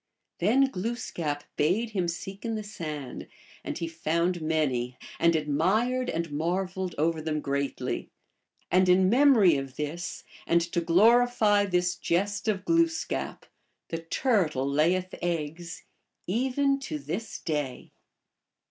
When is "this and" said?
9.75-10.59